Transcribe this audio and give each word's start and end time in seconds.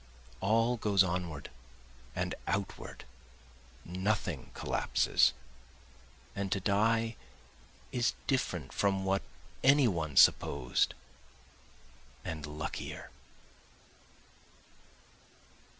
All 0.39 0.77
goes 0.77 1.03
onward 1.03 1.51
and 2.15 2.33
outward, 2.47 3.05
nothing 3.85 4.49
collapses, 4.55 5.31
And 6.35 6.51
to 6.51 6.59
die 6.59 7.17
is 7.91 8.15
different 8.25 8.73
from 8.73 9.05
what 9.05 9.21
any 9.63 9.87
one 9.87 10.17
supposed, 10.17 10.95
and 12.25 12.47
luckier. 12.47 13.11